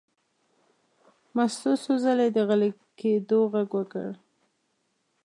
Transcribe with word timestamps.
مستو 1.35 1.71
څو 1.83 1.93
ځلې 2.03 2.27
د 2.33 2.37
غلي 2.47 2.69
کېدو 2.99 3.39
غږ 3.53 3.69
وکړ. 3.79 4.09